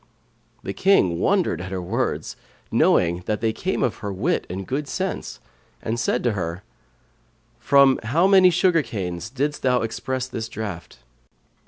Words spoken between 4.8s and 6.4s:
sense, and said to